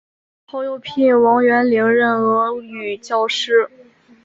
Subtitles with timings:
[0.47, 3.69] 后又聘王元龄任俄语教师。